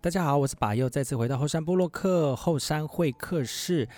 [0.00, 3.88] 大家好，我是把右，再次回到后山部落克后山会客室。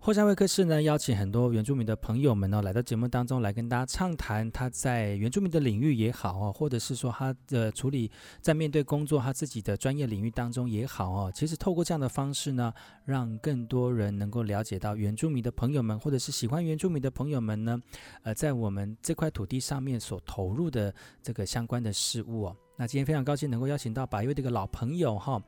[0.00, 11.32] 霍山会客室呢，邀请很多原住民的朋友们呢，来到节目当中来跟大家畅谈他在原住民的领域也好哦，或者是说他的处理在面对工作他自己的专业领域当中也好哦。
[11.34, 12.72] 其实透过这样的方式呢，
[13.04, 17.78] 让更多人能够了解到原住民的朋友们，或者是喜欢原住民的朋友们呢，
[18.22, 22.56] 呃，在我们这块土地上面所投入的这个相关的事物哦。
[22.78, 25.42] 那今天非常高兴能够邀请到把右这个老朋友哈，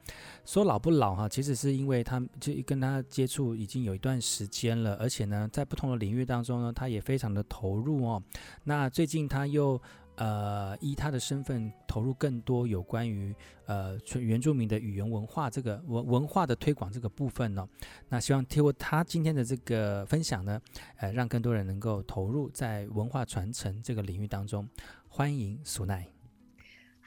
[0.45, 8.21] 说老不老哈，其实是因为他就跟他接触已经有一段时间了，而且呢，在不同的领域当中呢，他也非常的投入哦。
[8.65, 9.81] 那最近他又
[10.17, 13.33] 呃依他的身份投入更多有关于
[13.67, 17.69] 呃原住民的语言文化这个文文化的推广这个部分呢、哦。
[18.09, 20.61] 那希望通过他今天的这个分享呢，
[20.97, 24.69] 呃，让更多人能够投入在文化传承这个领域当中。
[25.07, 26.20] 欢迎苏奈。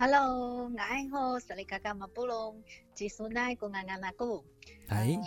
[0.06, 2.62] Hello，我好，是里嘎嘎马布隆，
[2.94, 4.44] 吉苏奈古安安那古。
[4.90, 5.18] 哎，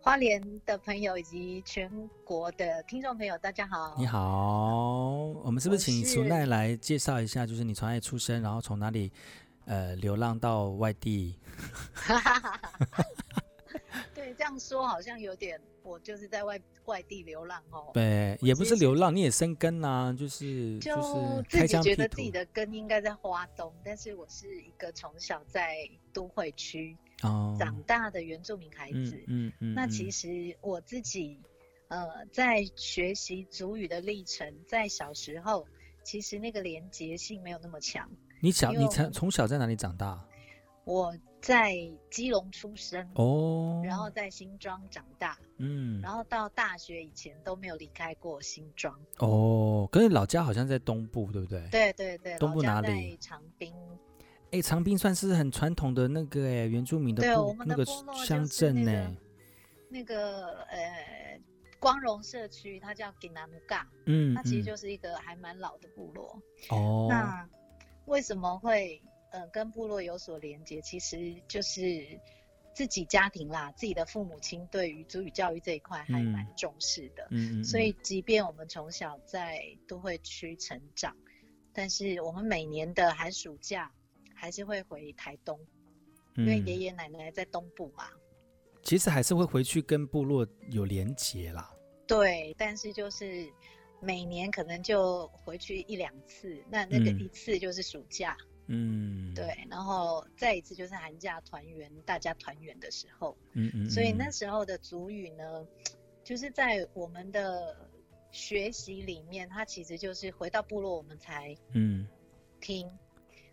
[0.00, 1.90] 花莲的朋友以及全
[2.24, 3.94] 国的听众朋友，大家好。
[3.98, 7.44] 你好，我们是不是请苏奈来介绍一下？
[7.44, 9.12] 就是你从哪里出生，然后从哪里
[9.66, 11.38] 呃流浪到外地？
[14.58, 15.60] 说好像有点。
[15.82, 25.78] 我就是在外外地流浪哦，对，也不是流浪，你也生根啊，就是就自己觉得自己的根应该在花东，但是我是一个从小在
[26.12, 26.94] 都会区
[27.58, 31.40] 长大的原住民孩子，哦、嗯嗯，嗯，那其实我自己
[31.88, 35.66] 呃在学习祖语的历程，在小时候
[36.04, 38.06] 其实那个连结性没有那么强。
[38.42, 40.22] 你小你从从小在哪里长大？
[40.84, 41.74] 我在
[42.10, 49.88] 基隆出生哦，然后在新庄长大，嗯，然后到大学以前都没有离开过新庄哦。
[49.90, 51.66] 可是老家好像在东部，对不对？
[51.70, 53.16] 对对对，东部哪里？
[53.16, 53.72] 长滨。
[54.50, 57.86] 哎，长滨算是很传统的那个哎原住民的部，我们的那个
[58.24, 59.16] 乡镇呢。
[59.88, 61.40] 那个呃
[61.78, 67.06] 光荣社区，它叫吉南木嘎，嗯，它其实就是一个还蛮老的部落哦。
[67.08, 67.48] 那
[68.04, 69.02] 为什么会？
[69.30, 72.18] 呃，跟部落有所连接，其实就是
[72.74, 77.26] 自己家庭啦，自己的父母亲对于族语教育这一块还蛮重视的。
[77.30, 81.16] 嗯，所以即便我们从小在都会区成长，
[81.72, 83.92] 但是我们每年的寒暑假
[84.34, 85.58] 还是会回台东，
[86.36, 88.08] 因为爷爷奶奶在东部嘛。
[88.82, 91.70] 其实还是会回去跟部落有连结啦。
[92.06, 93.46] 对，但是就是
[94.00, 98.36] 每年可能就回去一两次，那那个一次就是暑假。
[98.40, 98.49] 嗯，
[99.34, 105.66] 对，然后再一次就是寒假团圆，大家团圆的时候，嗯嗯，嗯，所以那时候的主语呢，
[106.22, 107.88] 就是在我们的
[108.30, 112.06] 学习里面，它其实就是回到部落我们才嗯。
[112.60, 112.88] 听，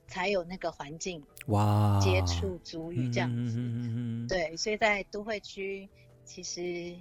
[0.07, 5.89] 才有那个环境哇接触主语这样子，嗯嗯嗯嗯，对，所以在都会区
[6.25, 6.93] 其实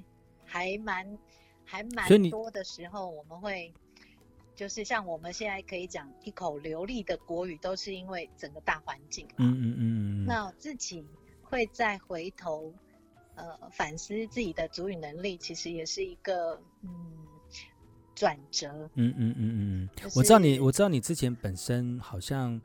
[0.45, 1.19] 还蛮
[1.65, 3.75] 还蛮多的时候我们会。
[4.57, 9.29] 就是像我们现在可以讲一口流利的国语，都是因为整个大环境。
[9.37, 10.27] 嗯嗯嗯。
[10.27, 11.07] 那自己
[11.43, 12.73] 会再回头，
[13.35, 16.91] 呃，反思自己的主语能力，其实也是一个嗯
[18.15, 18.89] 转折。
[18.95, 19.89] 嗯嗯嗯嗯。
[20.15, 22.59] 我知道你，我知道你之前本身好像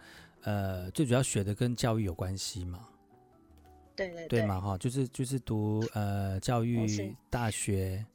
[0.44, 2.88] 呃最主要学的跟教育有关系嘛。
[3.98, 4.40] 对对对。
[4.40, 8.06] 对嘛哈，就是就是读呃教育大学。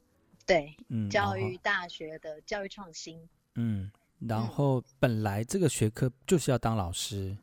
[0.47, 0.75] 对。
[0.87, 1.07] 嗯。
[1.11, 3.21] 教育大学的教育创新。
[3.57, 7.37] 嗯，然后本来这个学科就是要当老师，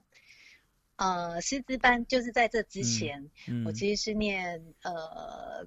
[0.96, 5.66] 呃，师资班就是在这之前，嗯嗯、我其实是念呃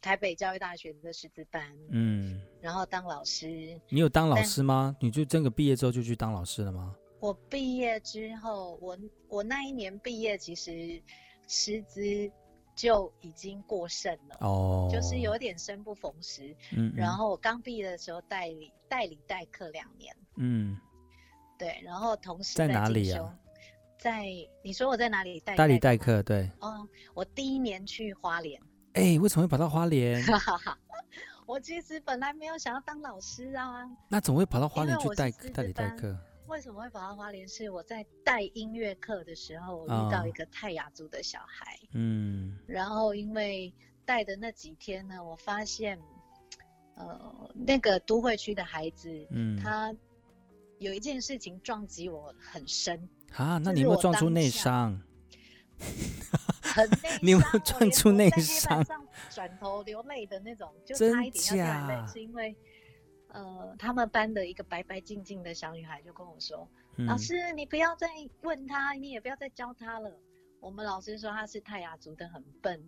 [0.00, 3.80] 台北教育大学的师资班，嗯，然后当老师。
[3.88, 4.96] 你有当老师吗？
[5.00, 6.94] 你就这个毕业之后就去当老师了吗？
[7.18, 8.96] 我毕业之后，我
[9.26, 11.02] 我那一年毕业，其实
[11.48, 12.30] 师资。
[12.78, 16.54] 就已经过剩了哦，oh, 就是有点生不逢时。
[16.76, 20.16] 嗯，然后我刚毕业的时候代理代理代课两年。
[20.36, 20.78] 嗯，
[21.58, 23.36] 对，然后同时在哪里啊？
[23.98, 24.26] 在
[24.62, 26.22] 你说我在哪里代代理代课？
[26.22, 28.62] 对，哦，我第一年去花莲。
[28.92, 30.24] 哎、欸，为什么会跑到花莲？
[31.44, 33.82] 我其实本来没有想要当老师啊。
[34.08, 36.16] 那怎么会跑到花莲去代代理代课？
[36.48, 37.46] 为什么会跑到花莲？
[37.46, 41.74] 是我在带音乐课的时候，我遇到一个泰雅族的小孩。
[41.74, 42.58] 哦、嗯。
[42.66, 43.72] 然后因为
[44.04, 45.98] 带的那几天呢，我发现，
[46.96, 49.94] 呃，那个都会区的孩子，嗯，他
[50.78, 53.08] 有一件事情撞击我很深。
[53.34, 55.00] 啊，那 你有没有撞出内伤？
[56.62, 58.82] 很内你有没有撞出内伤？
[59.30, 62.56] 转头流泪的那种，就差一点要流泪，是因为。
[63.28, 66.66] 呃，他们班的一个白白净净的小女孩就跟我说
[66.96, 68.08] ：“嗯、老师，你不要再
[68.42, 70.10] 问她，你也不要再教她了。
[70.60, 72.82] 我们老师说她是泰雅族的，很笨。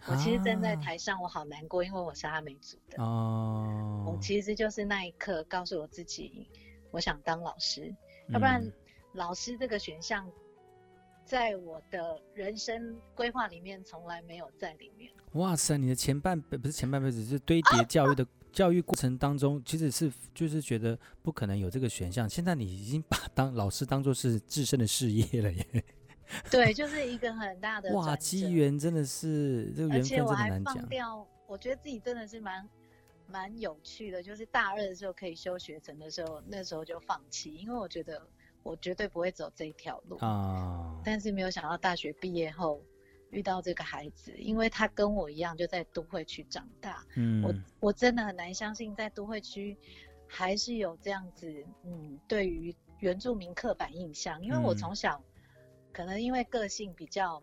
[0.00, 3.02] 啊”我其实站在台上，我好难过，因为我是阿美族的。
[3.02, 4.04] 哦。
[4.06, 6.46] 我其实就是那一刻告诉我自己，
[6.90, 7.86] 我想当老师，
[8.28, 8.62] 嗯、要不然
[9.14, 10.30] 老师这个选项，
[11.24, 15.10] 在我的人生规划里面从来没有在里面。
[15.32, 18.22] 哇塞，你的前半辈不是前半辈子，是堆叠教育的。
[18.22, 22.26] 啊教育过程当中，其实是就是觉得不可能有这个选项。
[22.26, 25.84] 现在你已经把当老师当做是自身的事业了耶。
[26.50, 30.74] 对，就是一个很大的哇，机缘真的是这个缘分真的难讲。
[30.74, 32.66] 放掉，我觉得自己真的是蛮
[33.28, 34.22] 蛮有趣的。
[34.22, 38.26] 就是大二的时候可以修学成的时候，那时候就放弃，因为我觉得
[38.62, 40.98] 我绝对不会走这一条路啊。
[41.04, 42.80] 但是没有想到大学毕业后。
[43.36, 49.76] 遇到这个孩子，因为他跟我一样就在都会区长大，嗯，我我真的很难相信在都会区
[50.26, 55.24] 还是有这样子，嗯，对于原住民刻板印象，因为我从小、嗯、
[55.92, 57.42] 可能因为个性比较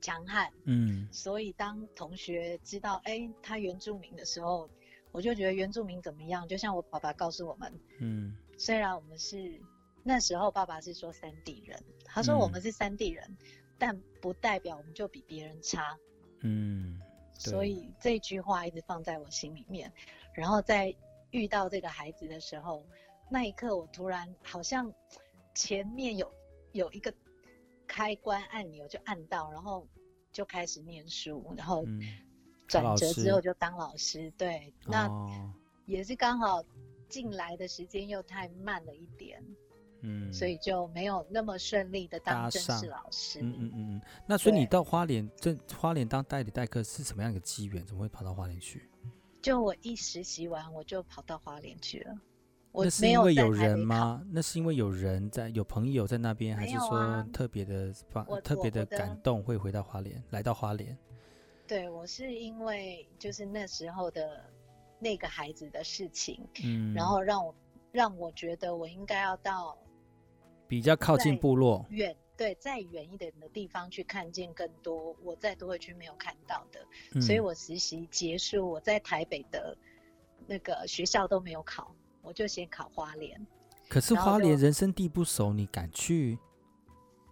[0.00, 4.68] 强悍，嗯，所以当同学知道哎、欸、他原住民的时候，
[5.12, 6.48] 我就觉得原住民怎么样？
[6.48, 9.60] 就像我爸爸告诉我们，嗯，虽然我们是
[10.02, 13.24] 那时候爸爸是说三地人，他说我们是三地人。
[13.28, 13.36] 嗯
[13.78, 15.96] 但不代表我们就比别人差，
[16.40, 17.00] 嗯，
[17.32, 19.92] 所以这句话一直放在我心里面。
[20.34, 20.94] 然后在
[21.30, 22.84] 遇到这个孩子的时候，
[23.30, 24.92] 那一刻我突然好像
[25.54, 26.32] 前面有
[26.72, 27.14] 有一个
[27.86, 29.86] 开关按钮就按到，然后
[30.32, 31.84] 就开始念书，然后
[32.66, 34.30] 转折之后就当老师。
[34.32, 35.08] 对，那
[35.86, 36.64] 也是刚好
[37.08, 39.42] 进来的时间又太慢了一点。
[40.00, 43.40] 嗯，所以就没有那么顺利的当正式老师。
[43.40, 47.84] 嗯嗯嗯嗯，那所以你到花莲，这花莲当代理代课是什么样一个机缘？
[47.84, 48.88] 怎么会跑到花莲去？
[49.42, 52.16] 就我一实习完，我就跑到花莲去了。
[52.70, 54.22] 我那是因为有人吗？
[54.30, 60.96] 那是因为有人在，有朋友在那边，还是说特别的发特别的感动，会回到花莲，来到花莲？
[61.66, 64.44] 对，我是因为就是那时候的
[65.00, 67.54] 那个孩子的事情，嗯，然后让我
[67.90, 69.76] 让我觉得我应该要到。
[70.68, 79.76] 比较靠近部落，远对，再远一点的地方去看见更多我在都会区没有看到的，嗯、所以我实习结束，我在台北的
[80.46, 81.92] 那个学校都没有考，
[82.22, 83.44] 我就先考花莲。
[83.88, 86.38] 可是花莲人生地不熟，你敢去？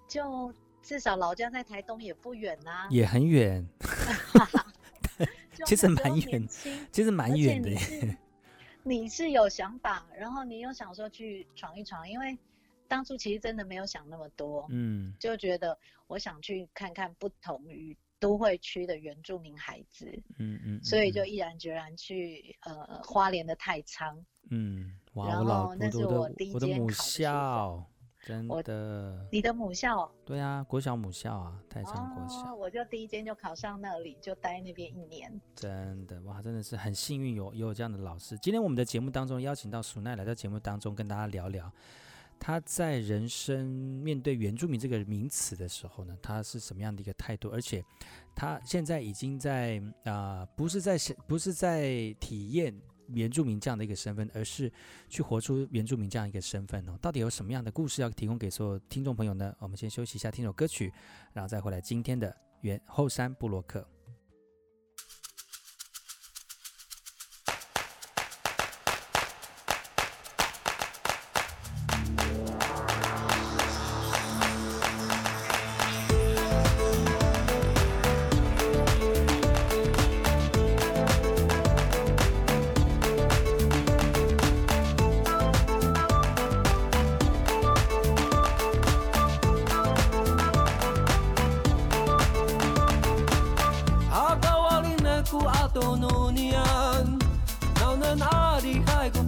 [0.09, 0.53] 就
[0.83, 3.65] 至少老家在台东也不远啊，也很远。
[5.67, 6.49] 其实蛮远，
[6.91, 8.19] 其实蛮远的耶。
[8.83, 12.37] 你是有想法，然后你又想说去闯一闯，因为。
[12.89, 20.07] 当初其实真的没有想那么多，嗯，就觉得我想去看看不同于都会区的原住民孩子，
[20.39, 27.85] 嗯嗯，嗯，所以就毅然决然去呃花莲的太仓，嗯，哇，然后那是我第一间母校，
[28.25, 30.11] 真的，你的母校？
[30.25, 38.37] 对啊，国小母校啊，太仓国小，哦，我就第一间就考上那里，就待那边一年，真的哇，真的是很幸运有有这样的老师。
[38.39, 41.71] 今天我们的节目当中邀请到苏奈来到节目当中跟大家聊聊。
[42.39, 47.51] 他在人生面对原住民这个名词的时候呢，他是什么样的一个态度？
[47.51, 47.85] 而且，
[48.35, 52.73] 他现在已经在啊、不是在不是在体验
[53.09, 54.71] 原住民这样的一个身份，而是
[55.09, 56.99] 去活出原住民这样一个身份哦。
[57.01, 59.55] 到底有什么样的故事要提供给所有听众朋友呢？
[59.59, 60.93] 我们先休息一下，听首歌曲，
[61.33, 63.87] 然后再回来今天的原后山布洛克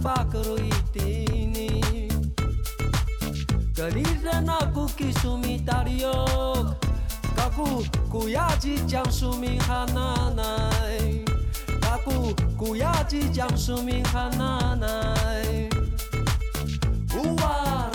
[0.01, 2.07] facă roitinii
[3.75, 6.87] Cărirne naku kisumi tariok
[7.35, 11.23] Kaku kuyaji jansumi hananai.
[11.79, 15.69] Kaku kuyaji jansumi hananai.
[17.23, 17.88] Uwa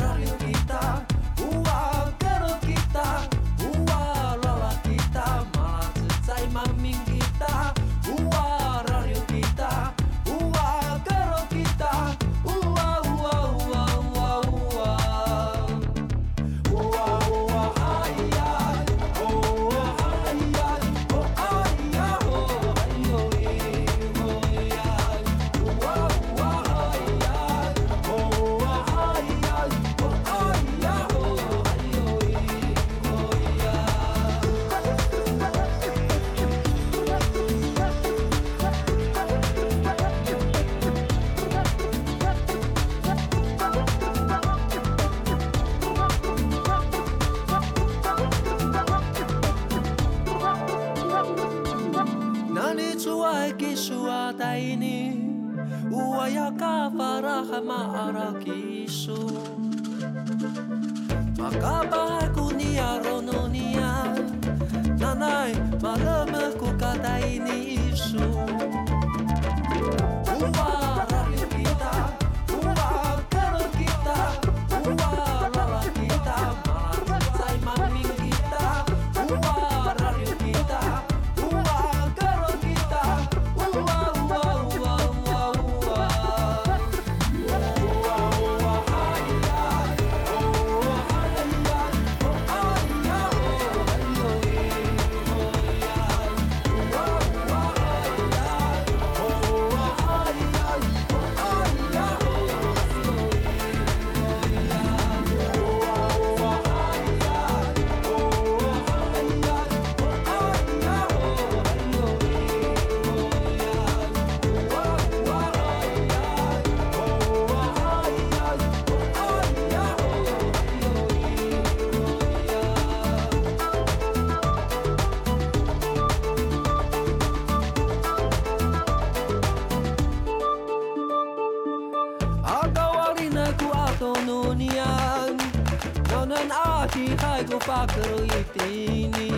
[136.95, 139.35] ti hai ku pakero itini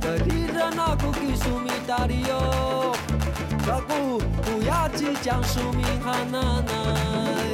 [0.00, 2.40] Kediran aku kisumi tario
[3.60, 7.52] Kaku kuyaji jang sumi hananai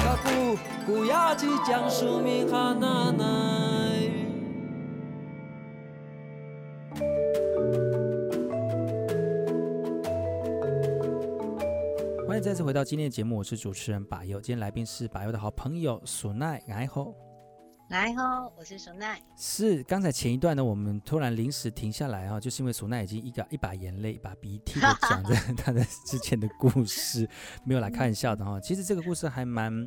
[0.00, 0.56] Kaku
[0.88, 4.00] kuyaji jang sumi hananai
[12.26, 14.40] 欢迎再次回到今天的节目，我是主持人把佑。
[14.40, 17.14] 今天来宾是把佑的好朋友苏奈，然后
[17.92, 19.20] 来吼，我是熊奈。
[19.36, 27.28] 是刚才前一段呢，我们突然临时停下来哈，就是因为索奈已经一个一把眼泪一把鼻涕的 讲着 他的之前的故事，
[27.66, 28.58] 没有来开玩笑的哈。
[28.64, 29.86] 其实这个故事还蛮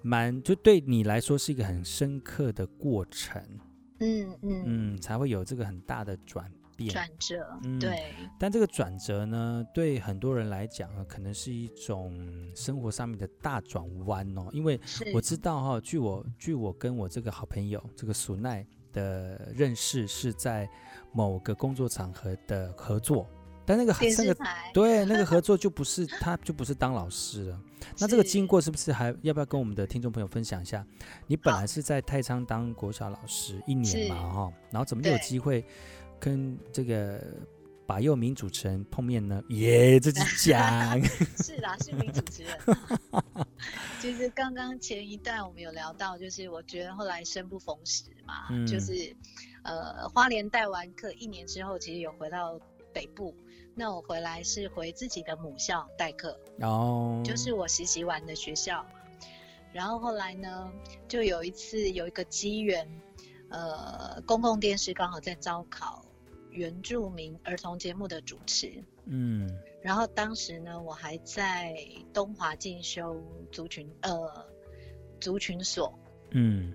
[0.00, 3.42] 蛮，就对你来说是一个很深刻的过程，
[3.98, 6.90] 嗯嗯，嗯，才会有这个很大的转变。
[6.90, 12.12] 转折，嗯对，但这个转折呢，对很多人来讲呢，可能是一种
[12.54, 14.48] 生活上面的大转弯哦。
[14.52, 14.80] 因为
[15.12, 20.68] 我知道哈、哦，据我据我跟我这个好朋友这个苏奈的认识，是在
[21.12, 23.28] 某个工作场合的合作，
[23.64, 24.36] 但那个电那个，
[24.72, 27.60] 对那个合作就不是 他就不是当老师了。
[27.98, 30.84] 那这个经过是不是还要不要跟我们的听众朋友分享一下？
[31.26, 35.64] 你本来是在太仓当国小老师一年嘛哈，然后怎么有机会
[36.24, 37.22] 跟这个
[37.86, 39.44] 把佑名主持人碰面呢？
[39.50, 40.98] 耶，自己讲。
[41.44, 42.58] 是啦，是名主持人。
[44.00, 49.14] 其实刚刚前一段我们有聊到，就是我觉得后来生不逢时嘛，嗯就是
[49.64, 52.58] 呃花莲带完课一年之后，其实有回到
[52.90, 53.34] 北部。
[53.74, 58.86] 那我回来是回自己的母校代课，哦，就是我实习完的学校。
[59.72, 60.70] 然后后来呢，
[61.08, 62.88] 就有一次有一个机缘，
[63.48, 66.03] 呃，公共电视刚好在招考
[66.54, 68.82] 原住民儿童节目的主持。
[69.06, 69.50] 嗯
[69.82, 71.76] 然后当时呢，我还在
[72.12, 74.46] 东华进修族群呃
[75.20, 75.92] 族群所，
[76.30, 76.74] 嗯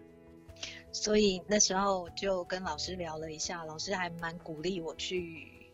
[0.91, 5.71] 所以那时候就跟老师聊了一下，老师还蛮鼓励我去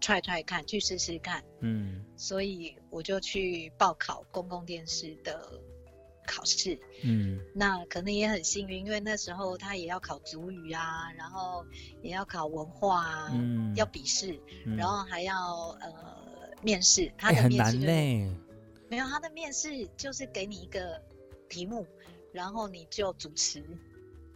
[0.00, 1.42] try try 看，去试试看。
[1.60, 5.60] 嗯所以我就去报考公共电视的
[6.26, 6.78] 考试。
[7.04, 11.64] 嗯那可能也很幸运，因为那时候他也要考主语啊，然后
[12.02, 15.92] 也要考文化啊，嗯，要笔试，嗯然后还要呃
[16.62, 17.12] 面试。
[17.18, 18.36] 他的面试就是呢。
[18.88, 21.00] 没有，他的面试就是给你一个
[21.48, 21.86] 题目，
[22.30, 23.64] 然后你就主持，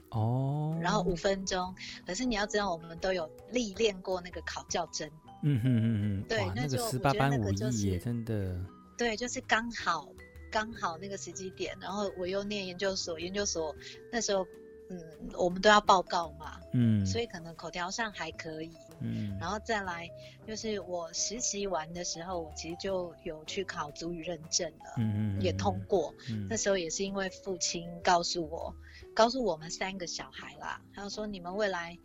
[0.09, 1.75] 哦，然后五分钟。
[2.07, 5.07] 可是你要知道，我们都有历练过那个考教真，
[5.43, 8.59] 嗯哼嗯嗯，对，那个十八般觉得那个武艺耶，就是真的，
[8.97, 10.09] 对，就是刚好
[10.50, 11.76] 刚好那个时机点。
[11.80, 13.74] 然后我又念研究所，研究所
[14.10, 14.46] 那时候，
[14.88, 15.02] 嗯，
[15.34, 18.70] 我们都要报告嘛，嗯，所以可能口条上还可以。
[19.00, 20.08] 嗯，然后再来
[20.46, 26.14] 就是我实习完的时候，我其实就有去考足语认证了，嗯嗯也通过。
[26.30, 28.74] 嗯那时候也是因为父亲告诉我，
[29.14, 31.98] 告诉我们三个小孩啦，他说你们未来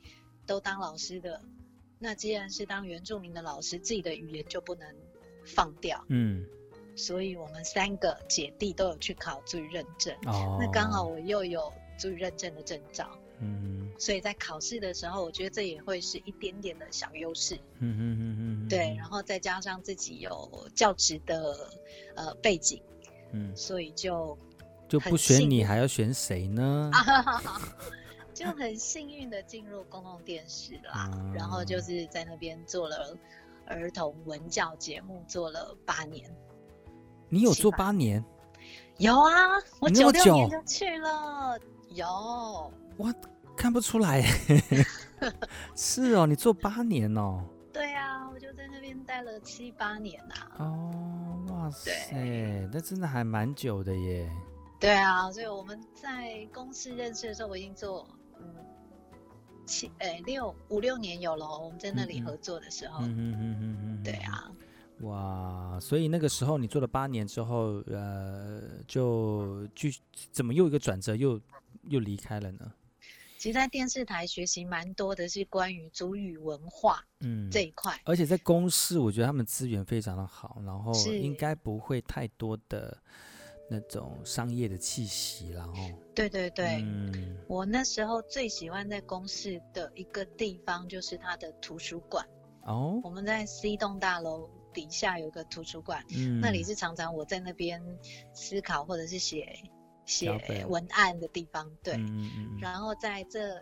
[0.46, 1.42] 都当老师的，
[1.98, 4.94] 那既然是当原住民的老师，自己的语言就不能
[5.46, 6.04] 放掉。
[6.10, 6.46] 嗯，
[7.02, 10.16] 所以我们三个姐弟都有去考族语认证。
[10.28, 17.56] 哦，那刚好我又有族语认证的证照，嗯，所以在考试的时候，我觉得这也会是一点点的小优势。
[17.80, 21.72] 嗯嗯嗯嗯，对，然后再加上自己有教职的
[22.16, 22.80] 呃背景，
[23.32, 24.38] 嗯，所以就
[24.88, 26.92] 就不选你还要选谁呢？
[28.34, 31.10] 就很幸运的进入公共电视啦。
[31.14, 33.18] 嗯然后就是在那边做了
[33.66, 36.34] 儿童文教节目，做了八年。
[37.32, 38.24] 你有做八年，
[38.98, 39.32] 有啊，
[39.80, 41.58] 我九六年就去了。
[41.94, 42.72] 有，
[43.56, 44.22] 看不出来，
[45.76, 50.52] 是哦，你做八年哦，对啊，我就在那边待了七八年啊。
[50.60, 54.30] 哦，哇塞，那真的还蛮久的耶，
[54.80, 58.06] 对啊，所以我们在公司认识的时候，我已经做
[58.40, 58.56] 嗯
[59.66, 61.46] 七诶六五六年有了。
[61.46, 64.52] 我们在那里合作的时候，嗯嗯嗯嗯嗯，对，啊，
[65.02, 69.90] 哇，所以那个时候你做了八年之后，呃，就就
[70.32, 71.40] 怎么又一个转折又
[71.84, 72.72] 又离开了呢？
[73.38, 78.00] 其实，在电视台学习蛮多的，是关于主语文化嗯，这一块。
[78.06, 82.96] 而且在公司，我觉得他们资源非常的好，然后应该不会太多的
[83.68, 85.74] 那种商业的气息，然后
[86.14, 92.24] 对对对，嗯我那时候最喜欢在公司的一个地方就是它的图书馆。
[92.66, 97.82] 哦我们在 C 栋大楼底下有个图书馆，嗯，那里是常常我在那边
[98.34, 99.60] 思考或者是写
[100.06, 101.72] 写文案的地方。
[101.84, 103.62] 对，嗯嗯嗯然后在这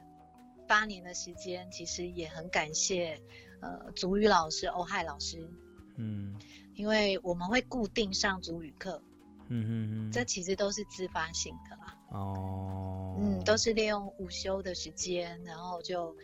[0.67, 3.19] 八年的时间，其实也很感谢
[3.61, 5.49] 呃族语老师欧亥老师，
[5.97, 6.35] 嗯。
[6.75, 9.03] 因为我们会固定上族语课，
[9.49, 11.97] 嗯嗯嗯，这其实都是自发性的啦。
[12.11, 16.15] 哦，嗯，都是利用午休的时间，然后就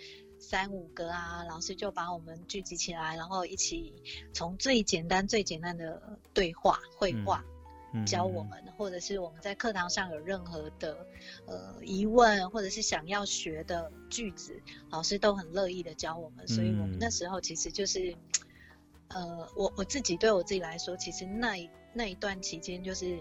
[0.48, 3.92] 三五个啊，老师就把我们聚集起来，然后一起
[4.32, 7.44] 从最简单最简单的对话绘画。
[7.48, 11.08] 嗯教我们，或者是我们在课堂上有任何的
[11.46, 16.46] 呃疑问，或者是想要学的句子，老师都很乐意的教我们。
[16.46, 18.14] 所以我们那时候其实就是，
[19.08, 23.18] 呃，我我自己对我自己来说，其实那一那一段期间就是，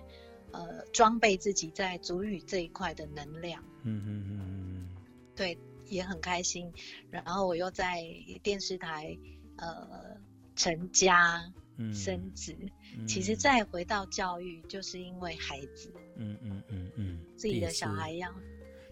[0.50, 4.88] 呃，装备自己在主语这一块的能量，嗯嗯嗯嗯
[5.36, 6.72] 对，也很开心。
[7.10, 8.02] 然后我又在
[8.42, 9.16] 电视台
[9.56, 10.16] 呃
[10.56, 11.42] 成家
[11.76, 12.56] 嗯，生子，
[12.96, 15.92] 嗯其实再回到教育，就是因为孩子。
[16.16, 18.32] 嗯嗯嗯嗯，自己的小孩一样。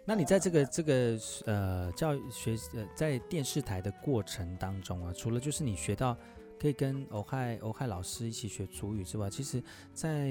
[0.04, 6.18] 那你在这个这个呃教育学呃在电视台的过程当中啊，除了就是你学到
[6.58, 9.62] 可以跟欧亥欧亥老师一起学主语之外，其实，
[9.94, 10.28] 在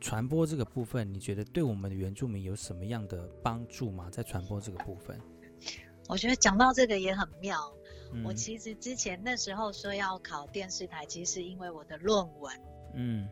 [0.00, 4.08] 传播这个部分，你觉得对我们的原住民有什么样的帮助吗？
[4.10, 5.20] 在传播这个部分，
[6.08, 7.58] 我觉得讲到这个也很妙。
[8.10, 12.58] 嗯我其实之前那时候说要考电视台，其实是因为我的论文，
[12.94, 13.28] 嗯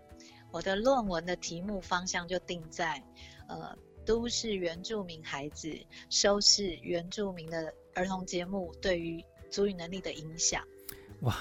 [0.50, 3.02] 我的论文的题目方向就定在，
[3.48, 3.74] 呃，
[4.04, 5.74] 都市原住民孩子
[6.10, 10.62] 收视原住民的儿童节目对于足语能力的影响。
[11.22, 11.34] 哇，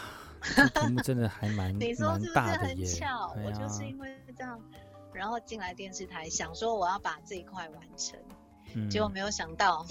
[0.55, 3.33] 这题目真的还蛮 你说是不是很巧？
[3.35, 4.57] 哎我就是因为这样，
[5.15, 8.19] 然后进来电视台，想说我要把这一块完成。
[8.75, 9.85] 嗯结果没有想到，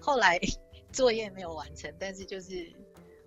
[0.00, 0.40] 后来
[0.90, 2.72] 作业没有完成，但是就是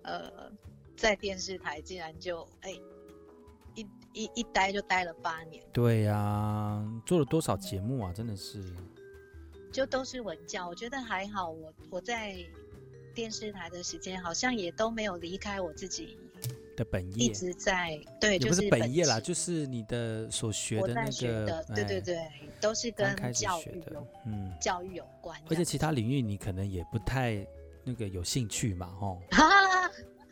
[0.02, 0.50] 呃，
[0.96, 2.72] 在电视台竟然就哎、
[3.74, 8.60] 一一一待就待了八年，对呀、做了多少节目啊，真的是，
[9.70, 10.66] 就都是文教。
[10.68, 12.36] 我觉得还好我，我在
[13.14, 16.18] 电视台的时间好像也都没有离开我自己，
[16.76, 17.28] 的本业一。
[17.30, 22.18] 直在对，也不就是本业啦，就是你的所学的那个，对对哎对，
[22.60, 27.44] 都是跟教育有，嗯，教育有关而且其他领域你可能也不太
[27.82, 29.44] 那个有兴趣嘛，吼，哈，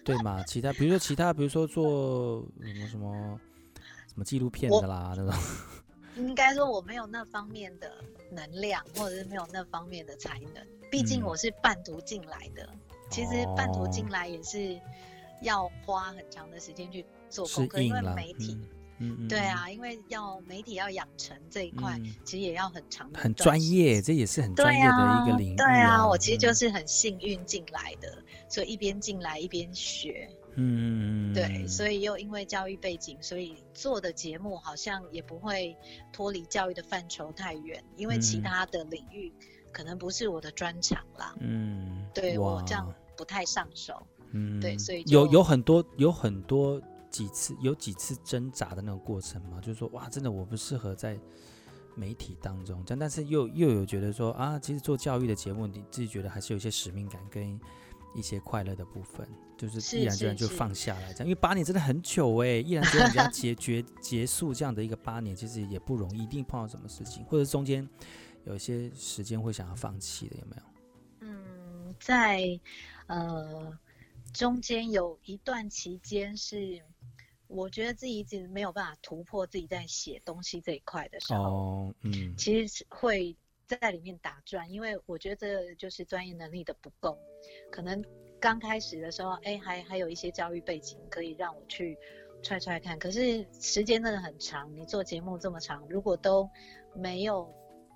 [0.05, 0.43] 对嘛？
[0.45, 3.41] 其他比如说其他，比如说做什么什么
[4.09, 5.35] 什么纪录片的啦，那种，
[6.17, 7.91] 应该说我没有那方面的
[8.31, 10.65] 能量，或者是没有那方面的才能。
[10.91, 12.69] 毕竟嗯我是半途进来的，
[13.11, 14.79] 其实半途进来也是
[15.43, 18.59] 要花很长的时间去做功课，因为媒体、
[18.99, 22.15] 嗯对啊，因为要媒体要养成这一块，嗯。
[22.25, 30.29] 其实也要很长的，很专业，这也是很专业的一个领域、对啊，我其实就嗯是很幸运进来的，所以一边进来一边学。
[30.57, 35.77] 嗯对，所以以又因为教育背景，所以做的节目好像也不会
[36.13, 38.43] 脱离教育的范畴太远，因为其嗯。
[38.45, 39.33] 他的领域
[39.73, 41.35] 可能不是我的专长啦。
[41.41, 44.07] 嗯，对我这样不太上手。
[44.35, 51.19] 嗯，对所以有有很多有很多几次有几次挣扎的那种过程嘛，就是说哇，真的我不适合在
[51.95, 57.59] 媒体当中这样，但是又又有觉得说啊，其实做教育的节目，你自己觉得还是有一些使命感跟
[58.17, 67.89] 一些快乐的部分，就是是毅然决然就放下来这样，因为八年真的很久哎， 毅然决然要结结结束这样的一个八年，其实也不容易，一定碰到什么事情，或者中间
[68.45, 70.63] 有一些时间会想要放弃的，有没有？
[71.21, 72.59] 嗯，在
[73.07, 73.73] 呃
[74.35, 76.83] 中间有一段期间是，
[77.47, 87.17] 我觉得自己一直没有办法突破自己在写东西这一块的时候，哦，嗯，其实是会在里面打转，因为我觉得这就是专业能力的不够，
[87.71, 88.05] 可能
[88.41, 91.97] 刚开始的时候，哎，还还有一些教育背景可以让我去
[92.43, 96.51] 踹踹看，可是时间真的很长，你做节目这么长，如果都
[96.93, 97.49] 没有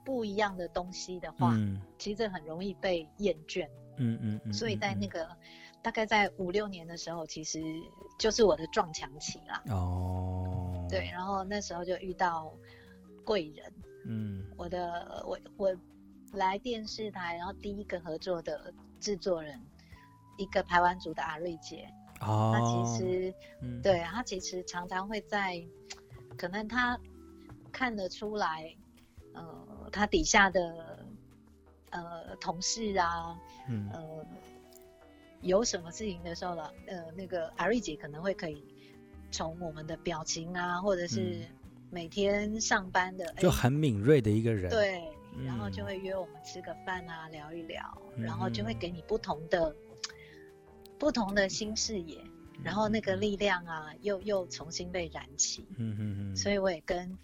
[0.04, 1.82] 不一样的东西的话，嗯。
[1.98, 3.68] 其实这很容易被厌倦。
[4.00, 5.00] 嗯嗯嗯，所以在嗯。
[5.00, 5.28] 那个
[5.82, 7.60] 大概在五六年的时候，其实
[8.18, 9.62] 就是我的撞墙期啦。
[9.68, 12.52] 哦，对，，然后那时候就遇到
[13.24, 13.72] 贵人，
[14.06, 14.44] 嗯。
[14.56, 15.76] 我的我我
[16.32, 19.58] 来电视台，然后第一个合作的制作人，
[20.36, 21.88] 一个排湾族的阿瑞姐，
[22.20, 25.64] 哦，她其实嗯，对她其实常常会在，
[26.36, 26.98] 可能她
[27.70, 28.74] 看得出来，
[29.32, 31.06] 呃，她底下的
[31.90, 33.38] 呃同事啊，
[33.68, 33.88] 嗯。
[33.92, 34.26] 呃，
[35.40, 38.64] 有什么事情的时候了，呃，那个阿瑞姐可能会可以
[39.30, 41.38] 从我们的表情啊，或者是
[41.90, 45.02] 每天上班的，就哎很敏锐的一个人，，对，
[45.44, 49.74] 然后就嗯会约我们吃个饭啊，聊一聊，嗯然后就会给你不同的
[50.98, 52.18] 不同的新视野，
[52.64, 57.16] 然后那个力量啊，又又重新被燃起，嗯嗯嗯，所以我也跟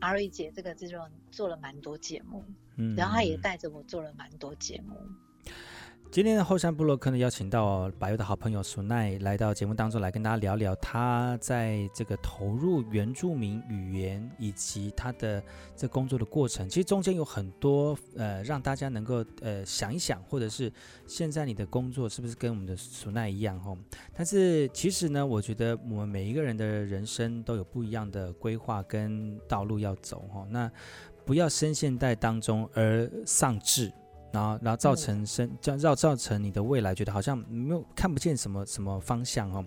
[0.00, 2.44] 阿瑞姐这个制作人做了蛮多节目，
[2.76, 2.96] 嗯。
[2.96, 4.96] 然后她也嗯带着我做了蛮多节目。
[6.10, 15.40] 今天的后山部落客呢，邀请到百佑的好朋友苏奈来到节目当中来跟大家聊聊他在这个投入原住民语言以及他的
[15.76, 16.66] 这工作的过程。
[16.66, 20.72] 其实中间有很多呃，让大家能够呃想一想，或者是
[21.06, 23.76] 现在你的工作是不是跟我们的苏奈一样哈？
[24.14, 30.46] 但是其实呢，我觉得我们每一个人的人生都有不一样的规划跟道路要走哈。
[30.48, 30.72] 那
[31.26, 33.92] 不要深陷在当中而丧志。
[34.32, 39.64] 然后，然后造成生，这样造造成你的未来觉得好像没有看不见什么什么方向哦。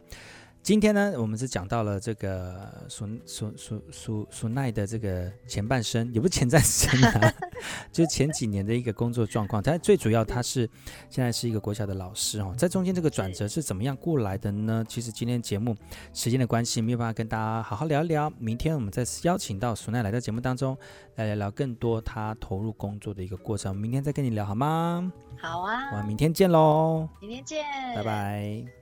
[0.63, 7.34] 今天呢，我们是讲到了这个苏苏苏苏苏奈的这个前半生，也不是前半生啊，
[7.91, 9.62] 就是前几年的一个工作状况。
[9.62, 10.69] 但最主要，他是
[11.10, 14.86] 现在是一个国小的老师哦，在中间这个转折是怎么样过来的呢？
[14.88, 15.76] 其实今天节目
[16.13, 18.32] 时间的关系，没有办法跟大家好好聊一聊。
[18.38, 20.78] 明天我们再邀请到苏奈来到节目当中，
[21.15, 23.76] 来聊聊更多他投入工作的一个过程。
[23.76, 25.12] 明天再跟你聊好吗？
[25.38, 28.04] 好啊，我们明天见喽，明天见，拜。
[28.04, 28.81] 拜。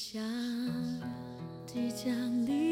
[0.00, 0.22] 想，
[1.66, 2.67] 即将离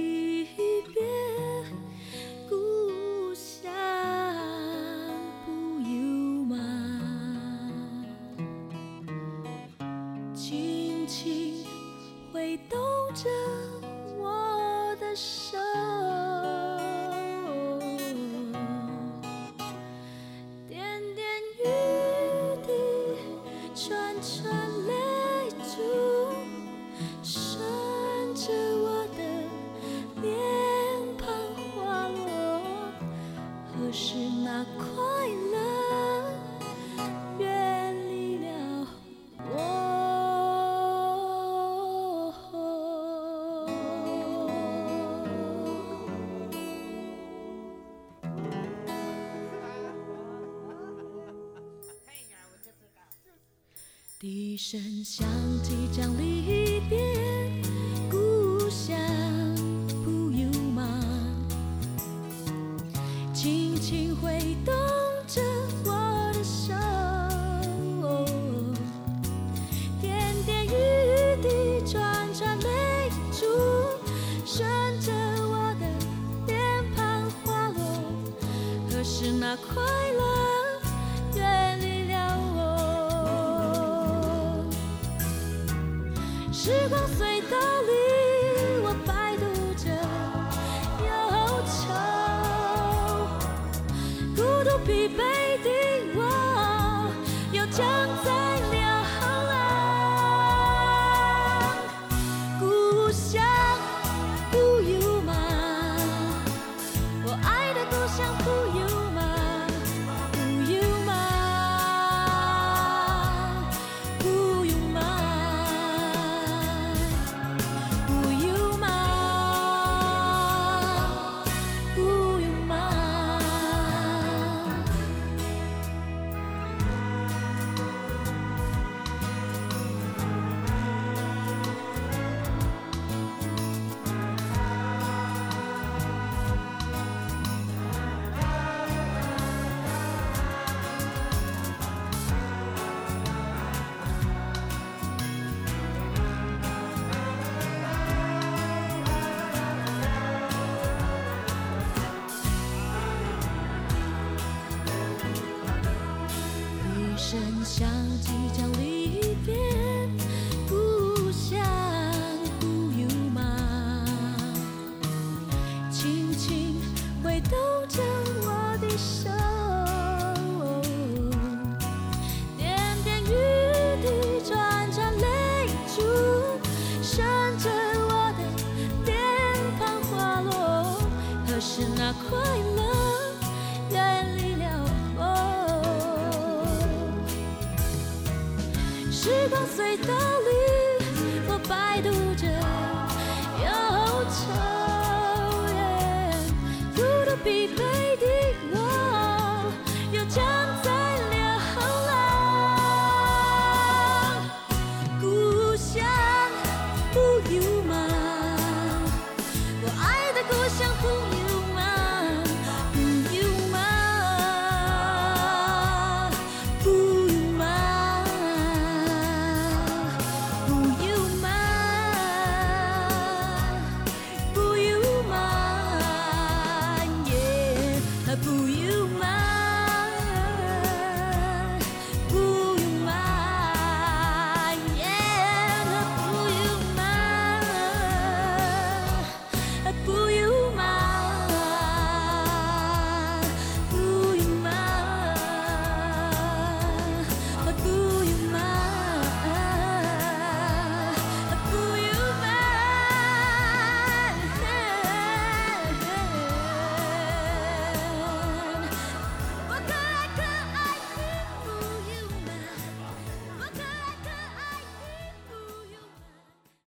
[54.26, 55.24] 一声响，
[55.62, 56.98] 即将离别，